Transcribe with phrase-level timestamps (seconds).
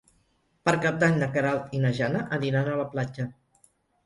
[0.69, 3.29] Per Cap d'Any na Queralt i na Jana aniran a la platja.